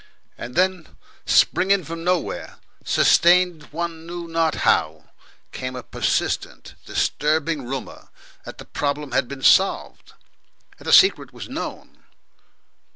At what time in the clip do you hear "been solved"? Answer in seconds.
9.27-10.13